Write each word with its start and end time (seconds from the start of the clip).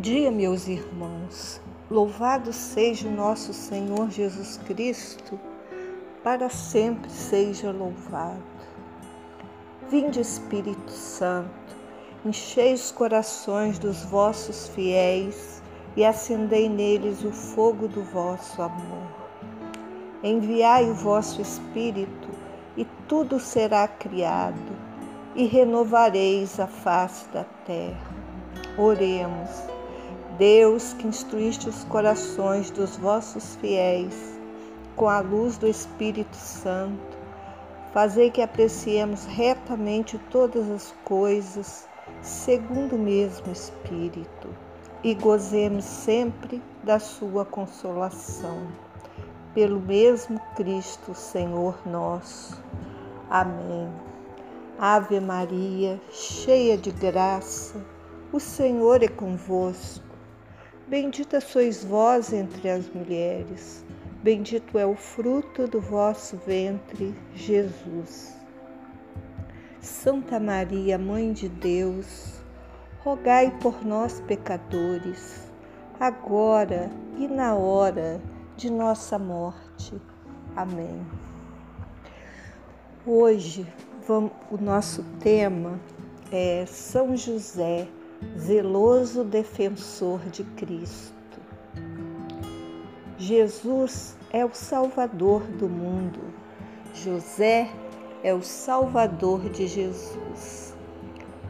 Dia, 0.00 0.30
meus 0.30 0.66
irmãos. 0.66 1.60
Louvado 1.90 2.54
seja 2.54 3.06
o 3.06 3.10
nosso 3.10 3.52
Senhor 3.52 4.08
Jesus 4.08 4.56
Cristo, 4.66 5.38
para 6.24 6.48
sempre 6.48 7.10
seja 7.10 7.70
louvado. 7.70 8.42
Vinde, 9.90 10.18
Espírito 10.18 10.90
Santo, 10.90 11.76
enchei 12.24 12.72
os 12.72 12.90
corações 12.90 13.78
dos 13.78 14.02
vossos 14.04 14.68
fiéis 14.68 15.62
e 15.94 16.02
acendei 16.02 16.66
neles 16.66 17.22
o 17.22 17.30
fogo 17.30 17.86
do 17.86 18.02
vosso 18.02 18.62
amor. 18.62 19.06
Enviai 20.22 20.88
o 20.88 20.94
vosso 20.94 21.42
Espírito 21.42 22.30
e 22.74 22.86
tudo 23.06 23.38
será 23.38 23.86
criado, 23.86 24.72
e 25.34 25.44
renovareis 25.44 26.58
a 26.58 26.66
face 26.66 27.28
da 27.28 27.44
terra. 27.66 28.16
Oremos. 28.78 29.79
Deus, 30.38 30.92
que 30.94 31.06
instruíste 31.06 31.68
os 31.68 31.84
corações 31.84 32.70
dos 32.70 32.96
vossos 32.96 33.56
fiéis 33.56 34.38
com 34.96 35.08
a 35.08 35.20
luz 35.20 35.56
do 35.56 35.66
Espírito 35.66 36.36
Santo, 36.36 37.18
fazei 37.92 38.30
que 38.30 38.42
apreciemos 38.42 39.24
retamente 39.24 40.18
todas 40.30 40.70
as 40.70 40.94
coisas 41.04 41.88
segundo 42.22 42.96
o 42.96 42.98
mesmo 42.98 43.50
Espírito 43.52 44.48
e 45.02 45.14
gozemos 45.14 45.84
sempre 45.84 46.62
da 46.82 46.98
sua 46.98 47.44
consolação. 47.44 48.66
Pelo 49.54 49.80
mesmo 49.80 50.40
Cristo, 50.54 51.14
Senhor 51.14 51.76
nosso. 51.86 52.62
Amém. 53.28 53.90
Ave 54.78 55.20
Maria, 55.20 56.00
cheia 56.10 56.76
de 56.76 56.90
graça, 56.90 57.84
o 58.32 58.38
Senhor 58.38 59.02
é 59.02 59.08
convosco. 59.08 60.09
Bendita 60.90 61.40
sois 61.40 61.84
vós 61.84 62.32
entre 62.32 62.68
as 62.68 62.88
mulheres, 62.88 63.84
bendito 64.24 64.76
é 64.76 64.84
o 64.84 64.96
fruto 64.96 65.68
do 65.68 65.80
vosso 65.80 66.36
ventre, 66.38 67.14
Jesus. 67.32 68.34
Santa 69.80 70.40
Maria, 70.40 70.98
Mãe 70.98 71.32
de 71.32 71.48
Deus, 71.48 72.42
rogai 73.04 73.56
por 73.60 73.84
nós, 73.84 74.20
pecadores, 74.22 75.48
agora 76.00 76.90
e 77.16 77.28
na 77.28 77.54
hora 77.54 78.20
de 78.56 78.68
nossa 78.68 79.16
morte. 79.16 79.94
Amém. 80.56 81.06
Hoje, 83.06 83.64
vamos, 84.08 84.32
o 84.50 84.56
nosso 84.56 85.04
tema 85.20 85.78
é 86.32 86.66
São 86.66 87.16
José 87.16 87.86
zeloso 88.38 89.24
defensor 89.24 90.20
de 90.30 90.44
Cristo. 90.44 91.40
Jesus 93.18 94.16
é 94.30 94.44
o 94.44 94.54
Salvador 94.54 95.42
do 95.42 95.68
mundo. 95.68 96.20
José 96.94 97.70
é 98.22 98.32
o 98.34 98.42
Salvador 98.42 99.48
de 99.50 99.66
Jesus. 99.66 100.74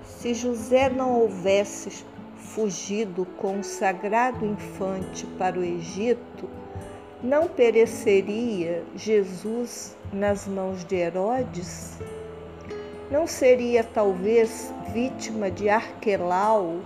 Se 0.03 0.35
José 0.35 0.91
não 0.91 1.21
houvesse 1.21 2.05
fugido 2.37 3.25
com 3.39 3.61
o 3.61 3.65
sagrado 3.65 4.45
infante 4.45 5.27
para 5.39 5.59
o 5.59 5.65
Egito, 5.65 6.49
não 7.23 7.47
pereceria 7.47 8.83
Jesus 8.97 9.97
nas 10.13 10.47
mãos 10.47 10.85
de 10.85 10.97
Herodes? 10.97 11.99
Não 13.11 13.27
seria 13.27 13.83
talvez 13.83 14.73
vítima 14.93 15.51
de 15.51 15.69
Arquelau 15.69 16.81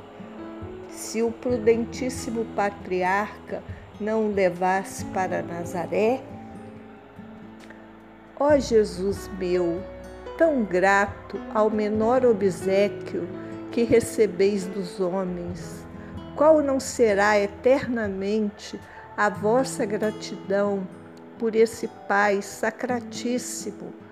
se 0.89 1.23
o 1.23 1.31
prudentíssimo 1.31 2.47
patriarca 2.57 3.63
não 4.01 4.27
o 4.27 4.35
levasse 4.35 5.05
para 5.07 5.43
Nazaré? 5.43 6.23
Ó 8.41 8.57
Jesus 8.59 9.31
meu, 9.39 9.83
tão 10.39 10.65
grato 10.65 11.39
ao 11.53 11.69
menor 11.69 12.25
obsequio 12.25 13.29
que 13.71 13.83
recebeis 13.83 14.67
dos 14.67 15.01
homens, 15.01 15.85
qual 16.35 16.63
não 16.63 16.81
será 16.81 17.39
eternamente 17.39 18.81
a 19.17 19.29
vossa 19.29 19.85
gratidão 19.85 20.87
por 21.39 21.55
esse 21.55 21.87
Pai 22.09 22.41
sacratíssimo? 22.41 24.04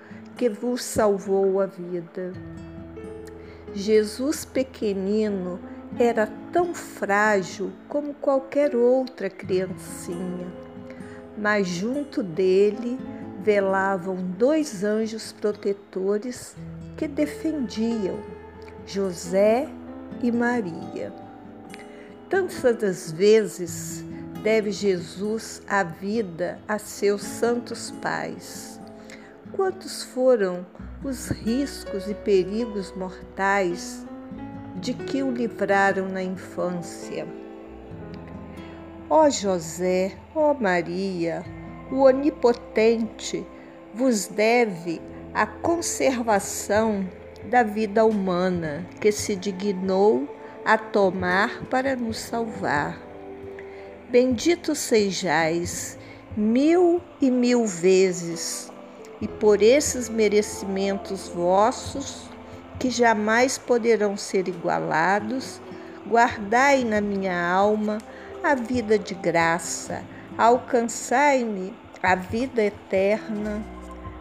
Que 0.42 0.48
vos 0.48 0.82
salvou 0.82 1.60
a 1.60 1.66
vida. 1.66 2.32
Jesus 3.72 4.44
pequenino 4.44 5.60
era 5.96 6.26
tão 6.50 6.74
frágil 6.74 7.70
como 7.88 8.12
qualquer 8.12 8.74
outra 8.74 9.30
criancinha, 9.30 10.52
mas 11.38 11.68
junto 11.68 12.24
dele 12.24 12.98
velavam 13.40 14.16
dois 14.16 14.82
anjos 14.82 15.30
protetores 15.30 16.56
que 16.96 17.06
defendiam 17.06 18.18
José 18.84 19.68
e 20.20 20.32
Maria. 20.32 21.12
Tantas 22.28 23.12
vezes 23.12 24.04
deve 24.42 24.72
Jesus 24.72 25.62
a 25.68 25.84
vida 25.84 26.58
a 26.66 26.80
seus 26.80 27.22
santos 27.22 27.92
pais 28.02 28.71
Quantos 29.54 30.02
foram 30.02 30.64
os 31.04 31.28
riscos 31.28 32.08
e 32.08 32.14
perigos 32.14 32.90
mortais 32.96 34.06
de 34.76 34.94
que 34.94 35.22
o 35.22 35.30
livraram 35.30 36.08
na 36.08 36.22
infância? 36.22 37.26
Ó 39.10 39.28
José, 39.28 40.16
ó 40.34 40.54
Maria, 40.54 41.44
o 41.90 42.00
Onipotente 42.00 43.46
vos 43.92 44.26
deve 44.26 45.02
a 45.34 45.46
conservação 45.46 47.06
da 47.50 47.62
vida 47.62 48.06
humana 48.06 48.86
que 49.02 49.12
se 49.12 49.36
dignou 49.36 50.26
a 50.64 50.78
tomar 50.78 51.62
para 51.66 51.94
nos 51.94 52.16
salvar. 52.16 52.98
Bendito 54.08 54.74
sejais 54.74 55.98
mil 56.34 57.02
e 57.20 57.30
mil 57.30 57.66
vezes 57.66 58.72
e 59.22 59.28
por 59.28 59.62
esses 59.62 60.08
merecimentos 60.08 61.28
vossos, 61.28 62.28
que 62.80 62.90
jamais 62.90 63.56
poderão 63.56 64.16
ser 64.16 64.48
igualados, 64.48 65.60
guardai 66.04 66.82
na 66.82 67.00
minha 67.00 67.40
alma 67.48 67.98
a 68.42 68.56
vida 68.56 68.98
de 68.98 69.14
graça, 69.14 70.02
alcançai-me 70.36 71.72
a 72.02 72.16
vida 72.16 72.64
eterna. 72.64 73.64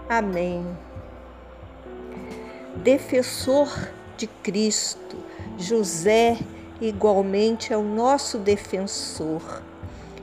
Amém. 0.07 0.63
Defensor 2.75 3.89
de 4.15 4.27
Cristo, 4.27 5.17
José 5.57 6.37
igualmente 6.79 7.73
é 7.73 7.77
o 7.77 7.83
nosso 7.83 8.37
defensor. 8.37 9.63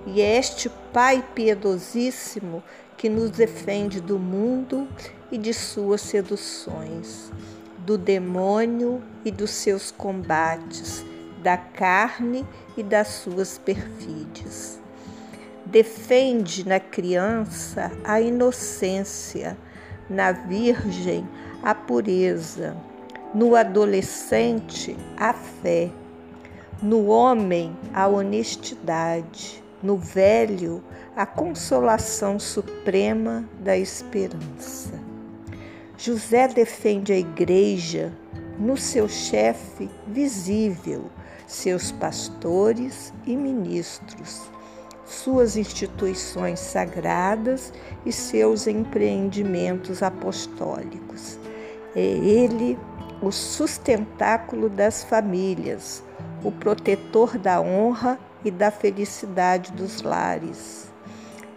E 0.07 0.21
este 0.21 0.71
Pai 0.93 1.23
piedosíssimo 1.35 2.63
que 2.99 3.09
nos 3.09 3.31
defende 3.31 4.01
do 4.01 4.19
mundo 4.19 4.89
e 5.31 5.39
de 5.39 5.55
suas 5.55 6.01
seduções, 6.01 7.31
do 7.79 7.97
demônio 7.97 9.01
e 9.25 9.31
dos 9.31 9.53
seus 9.53 9.93
combates, 9.93 11.07
da 11.41 11.57
carne 11.57 12.45
e 12.77 12.83
das 12.83 13.09
suas 13.09 13.57
perfídias. 13.57 14.81
Defende 15.65 16.67
na 16.67 16.81
criança 16.81 17.93
a 18.03 18.21
inocência, 18.21 19.57
na 20.11 20.33
virgem 20.33 21.27
a 21.63 21.75
pureza, 21.75 22.77
no 23.33 23.55
adolescente 23.55 24.97
a 25.17 25.33
fé, 25.33 25.91
no 26.83 27.07
homem 27.07 27.77
a 27.95 28.09
honestidade, 28.09 29.63
no 29.83 29.97
velho 29.97 30.83
a 31.17 31.27
consolação 31.27 32.39
suprema 32.39 33.49
da 33.61 33.77
esperança. 33.77 34.93
José 35.97 36.49
defende 36.49 37.13
a 37.13 37.19
igreja 37.19 38.13
no 38.59 38.77
seu 38.77 39.09
chefe 39.09 39.91
visível, 40.07 41.11
seus 41.47 41.91
pastores 41.93 43.13
e 43.27 43.37
ministros, 43.37 44.43
suas 45.05 45.57
instituições 45.57 46.61
sagradas 46.61 47.73
e 48.05 48.13
seus 48.13 48.67
empreendimentos 48.67 50.03
apostólicos. 50.03 51.39
É 51.97 52.01
ele 52.01 52.79
o 53.23 53.33
sustentáculo 53.33 54.69
das 54.69 55.03
famílias, 55.03 56.05
o 56.45 56.53
protetor 56.53 57.39
da 57.39 57.61
honra 57.61 58.19
e 58.45 58.51
da 58.51 58.71
felicidade 58.71 59.73
dos 59.73 60.03
lares 60.03 60.89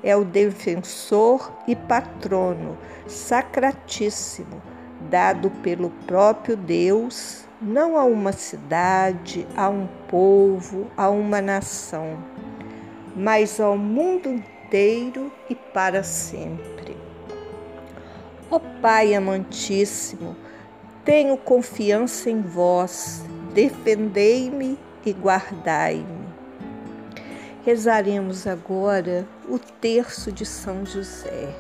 é 0.04 0.16
o 0.16 0.26
defensor 0.26 1.52
e 1.68 1.76
patrono 1.76 2.78
sacratíssimo, 3.08 4.62
dado 5.10 5.50
pelo 5.62 5.90
próprio 6.08 6.58
Deus 6.58 7.46
não 7.62 7.98
a 7.98 8.04
uma 8.04 8.32
cidade, 8.32 9.48
a 9.56 9.70
um 9.70 9.88
povo, 10.08 10.90
a 10.98 11.10
uma 11.10 11.40
nação, 11.42 12.18
mas 13.16 13.60
ao 13.60 13.78
mundo 13.78 14.30
inteiro 14.30 15.32
e 15.48 15.54
para 15.54 16.02
sempre. 16.02 16.98
Ó 18.50 18.60
Pai 18.82 19.14
amantíssimo, 19.14 20.36
tenho 21.06 21.38
confiança 21.38 22.30
em 22.32 22.42
vós, 22.42 23.24
defendei-me 23.54 24.78
e 25.06 25.12
guardai-me. 25.12 26.21
Rezaremos 27.64 28.48
agora 28.48 29.28
o 29.48 29.60
terço 29.60 30.32
de 30.32 30.44
São 30.48 30.84
José. 30.84 31.56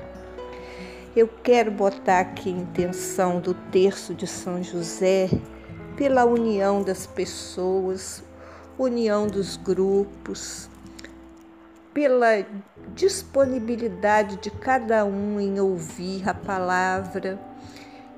Eu 1.15 1.27
quero 1.27 1.69
botar 1.69 2.21
aqui 2.21 2.49
a 2.49 2.57
intenção 2.57 3.39
do 3.39 3.53
terço 3.53 4.15
de 4.15 4.25
São 4.25 4.63
José 4.63 5.29
pela 5.95 6.25
união 6.25 6.81
das 6.81 7.05
pessoas, 7.05 8.23
união 8.79 9.27
dos 9.27 9.57
grupos, 9.57 10.67
pela 11.93 12.47
disponibilidade 12.95 14.37
de 14.37 14.49
cada 14.49 15.05
um 15.05 15.39
em 15.39 15.59
ouvir 15.59 16.27
a 16.27 16.33
palavra 16.33 17.39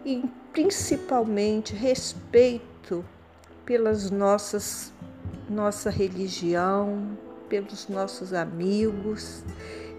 e 0.05 0.23
principalmente 0.53 1.75
respeito 1.75 3.03
pelas 3.65 4.09
nossas 4.09 4.93
nossa 5.49 5.89
religião, 5.89 7.17
pelos 7.53 7.87
nossos 7.87 8.33
amigos. 8.33 9.43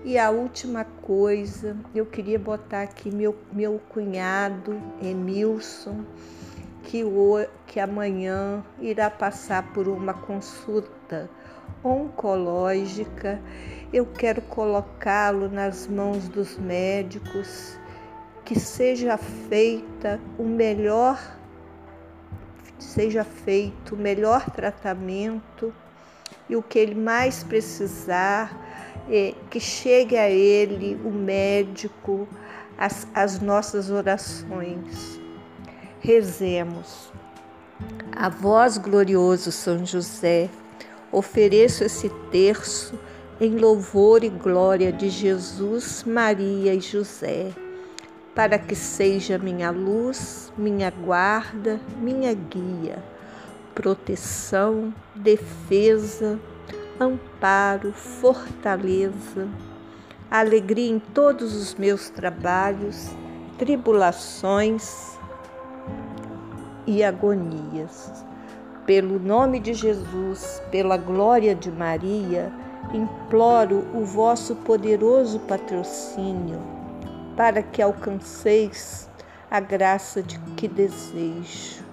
E 0.04 0.18
a 0.18 0.28
última 0.28 0.84
coisa, 0.84 1.76
eu 1.94 2.04
queria 2.04 2.36
botar 2.36 2.82
aqui 2.82 3.14
meu, 3.14 3.36
meu 3.52 3.80
cunhado, 3.90 4.82
Emilson, 5.00 6.04
que, 6.82 7.04
o, 7.04 7.46
que 7.64 7.78
amanhã 7.78 8.64
irá 8.80 9.08
passar 9.08 9.72
por 9.72 9.86
uma 9.86 10.12
consulta 10.12 11.30
oncológica. 11.84 13.40
Eu 13.92 14.04
quero 14.04 14.42
colocá-lo 14.42 15.48
nas 15.48 15.86
mãos 15.86 16.28
dos 16.28 16.58
médicos, 16.58 17.78
que 18.44 18.58
seja 18.58 19.16
feita 19.16 20.20
o 20.36 20.42
melhor 20.42 21.20
seja 22.76 23.24
feito 23.24 23.94
o 23.94 23.98
melhor 23.98 24.50
tratamento 24.50 25.72
e 26.48 26.56
o 26.56 26.62
que 26.62 26.78
ele 26.78 26.94
mais 26.94 27.42
precisar, 27.42 28.60
é 29.08 29.34
que 29.50 29.60
chegue 29.60 30.16
a 30.16 30.30
ele 30.30 30.98
o 31.04 31.10
médico, 31.10 32.28
as, 32.76 33.06
as 33.14 33.40
nossas 33.40 33.90
orações. 33.90 35.20
Rezemos. 36.00 37.12
A 38.14 38.28
vós, 38.28 38.78
glorioso 38.78 39.50
São 39.50 39.84
José, 39.84 40.48
ofereço 41.10 41.84
esse 41.84 42.08
terço 42.30 42.98
em 43.40 43.56
louvor 43.56 44.22
e 44.22 44.28
glória 44.28 44.92
de 44.92 45.08
Jesus, 45.08 46.04
Maria 46.04 46.74
e 46.74 46.80
José, 46.80 47.50
para 48.34 48.58
que 48.58 48.74
seja 48.74 49.38
minha 49.38 49.70
luz, 49.70 50.52
minha 50.56 50.90
guarda, 50.90 51.80
minha 52.00 52.32
guia 52.32 53.13
proteção, 53.74 54.94
defesa, 55.14 56.38
amparo, 56.98 57.92
fortaleza, 57.92 59.48
alegria 60.30 60.90
em 60.90 60.98
todos 60.98 61.54
os 61.54 61.74
meus 61.74 62.08
trabalhos, 62.08 63.10
tribulações 63.58 65.18
e 66.86 67.02
agonias. 67.02 68.24
Pelo 68.86 69.18
nome 69.18 69.58
de 69.58 69.74
Jesus, 69.74 70.62
pela 70.70 70.96
glória 70.96 71.54
de 71.54 71.70
Maria, 71.70 72.52
imploro 72.92 73.84
o 73.94 74.04
vosso 74.04 74.54
poderoso 74.56 75.40
patrocínio 75.40 76.60
para 77.36 77.62
que 77.62 77.82
alcanceis 77.82 79.10
a 79.50 79.58
graça 79.58 80.22
de 80.22 80.38
que 80.56 80.68
desejo 80.68 81.84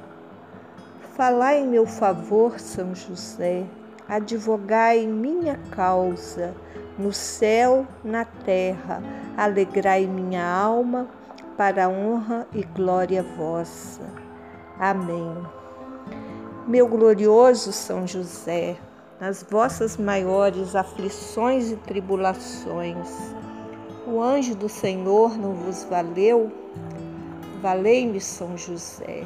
Falai 1.11 1.59
em 1.59 1.67
meu 1.67 1.85
favor, 1.85 2.57
São 2.57 2.95
José, 2.95 3.65
advogai 4.07 5.05
minha 5.05 5.59
causa, 5.69 6.55
no 6.97 7.11
céu, 7.11 7.85
na 8.01 8.23
terra, 8.23 9.03
alegrai 9.35 10.07
minha 10.07 10.45
alma, 10.45 11.09
para 11.57 11.85
a 11.85 11.89
honra 11.89 12.47
e 12.53 12.63
glória 12.63 13.21
vossa. 13.21 14.01
Amém. 14.79 15.35
Meu 16.65 16.87
glorioso 16.87 17.73
São 17.73 18.07
José, 18.07 18.77
nas 19.19 19.43
vossas 19.43 19.97
maiores 19.97 20.77
aflições 20.77 21.71
e 21.71 21.75
tribulações, 21.75 23.35
o 24.07 24.21
anjo 24.21 24.55
do 24.55 24.69
Senhor 24.69 25.37
não 25.37 25.53
vos 25.53 25.83
valeu? 25.83 26.49
Valei-me, 27.61 28.21
São 28.21 28.57
José. 28.57 29.25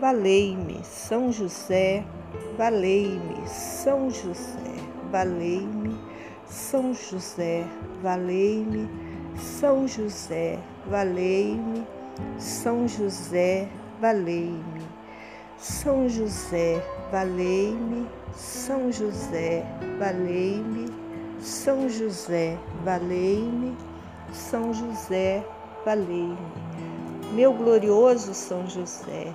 valei-me, 0.00 0.80
São 0.84 1.32
José, 1.32 2.04
valei-me, 2.58 3.48
São 3.48 4.10
José, 4.10 4.74
valei-me, 5.10 5.98
São 6.46 6.92
José, 6.92 7.64
valei-me, 8.02 8.88
São 9.36 9.88
José, 9.88 10.58
valei-me, 10.86 11.86
São 12.38 12.86
José, 12.86 13.68
valei-me, 14.00 14.86
São 15.56 16.08
José, 16.08 16.82
valei-me, 17.10 18.06
São 18.34 18.92
José, 18.92 19.66
valei-me, 19.98 20.92
São 21.40 21.88
José, 21.88 22.58
valei-me, 22.84 23.76
São 24.32 24.74
José, 24.74 25.42
valei-me. 25.84 26.36
Meu 27.32 27.52
glorioso 27.52 28.32
São 28.32 28.66
José, 28.66 29.34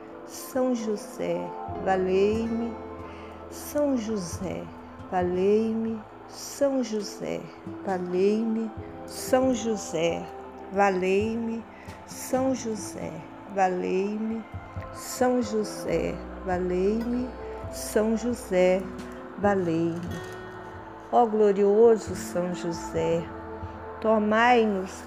São 0.31 0.73
José, 0.73 1.45
valei-me. 1.83 2.73
São 3.49 3.97
José, 3.97 4.63
valei-me. 5.11 6.01
São 6.29 6.81
José, 6.81 7.41
valei-me. 7.85 8.71
São 9.05 9.53
José, 9.53 10.25
valei-me. 10.71 11.61
São 12.07 12.55
José, 12.55 13.11
valei-me. 13.53 14.41
São 14.93 15.41
José, 15.41 16.15
valei-me. 16.45 17.29
São 17.73 18.15
José, 18.15 18.81
valei-me. 19.37 19.99
Ó 21.11 21.25
glorioso 21.25 22.15
São 22.15 22.55
José, 22.55 23.21
tomai-nos 23.99 25.03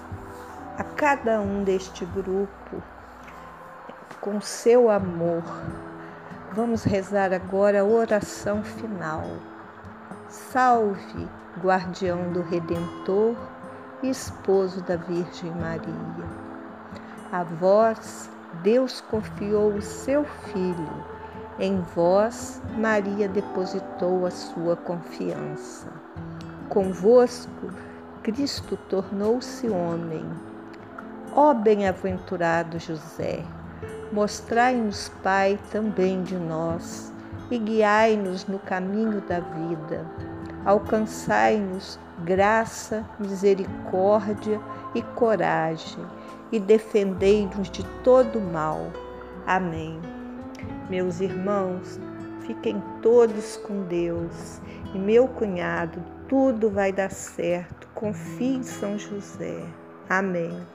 a 0.77 0.83
cada 0.83 1.41
um 1.41 1.63
deste 1.63 2.05
grupo 2.05 2.94
com 4.25 4.41
seu 4.41 4.89
amor. 4.89 5.43
Vamos 6.51 6.83
rezar 6.83 7.31
agora 7.31 7.81
a 7.81 7.85
oração 7.85 8.63
final. 8.63 9.23
Salve, 10.27 11.29
guardião 11.61 12.33
do 12.33 12.41
Redentor 12.41 13.35
esposo 14.01 14.81
da 14.81 14.95
Virgem 14.95 15.51
Maria. 15.51 16.25
A 17.31 17.43
vós, 17.43 18.29
Deus 18.63 18.99
confiou 19.01 19.73
o 19.73 19.81
seu 19.81 20.25
Filho 20.25 21.15
em 21.57 21.79
vós, 21.95 22.61
Maria 22.77 23.29
depositou 23.29 24.25
a 24.25 24.31
sua 24.31 24.75
confiança. 24.75 25.87
Convosco, 26.67 27.69
Cristo 28.23 28.75
tornou-se 28.89 29.69
homem. 29.69 30.25
Ó 31.33 31.53
bem-aventurado 31.53 32.77
José, 32.77 33.41
mostrai-nos, 34.11 35.09
Pai, 35.23 35.59
também 35.71 36.23
de 36.23 36.35
nós 36.35 37.13
e 37.51 37.57
guiai-nos 37.57 38.45
no 38.47 38.59
caminho 38.59 39.21
da 39.21 39.39
vida. 39.39 40.05
Alcançai-nos 40.65 41.99
graça, 42.23 43.05
misericórdia 43.19 44.59
e 44.93 45.01
coragem 45.01 46.03
e 46.51 46.59
defendei-nos 46.59 47.69
de 47.69 47.83
todo 48.03 48.39
mal. 48.39 48.91
Amém. 49.45 49.99
Meus 50.89 51.19
irmãos, 51.19 51.99
fiquem 52.41 52.81
todos 53.01 53.57
com 53.57 53.83
Deus. 53.83 54.61
E 54.93 54.97
meu 54.97 55.27
cunhado, 55.27 56.01
tudo 56.27 56.69
vai 56.69 56.91
dar 56.91 57.11
certo. 57.11 57.87
Confie 57.93 58.55
em 58.55 58.63
São 58.63 58.97
José. 58.97 59.61
Amém. 60.09 60.65